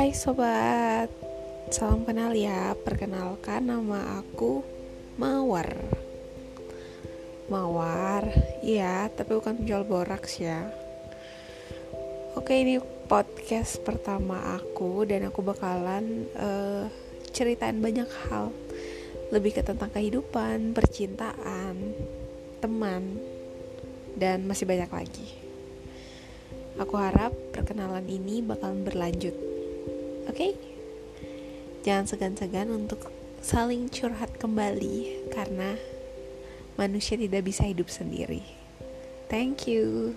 [0.00, 1.12] Hai sobat,
[1.68, 2.72] salam kenal ya.
[2.72, 4.64] Perkenalkan nama aku
[5.20, 5.76] Mawar.
[7.52, 8.24] Mawar,
[8.64, 10.72] iya, tapi bukan penjual boraks ya.
[12.32, 12.80] Oke, ini
[13.12, 16.88] podcast pertama aku dan aku bakalan uh,
[17.36, 18.56] ceritain banyak hal.
[19.28, 21.76] Lebih ke tentang kehidupan, percintaan,
[22.64, 23.20] teman,
[24.16, 25.28] dan masih banyak lagi.
[26.80, 29.49] Aku harap perkenalan ini bakalan berlanjut
[30.30, 30.38] Oke?
[30.38, 30.52] Okay?
[31.82, 33.10] Jangan segan-segan untuk
[33.42, 35.74] saling curhat kembali karena
[36.78, 38.46] manusia tidak bisa hidup sendiri.
[39.26, 40.14] Thank you.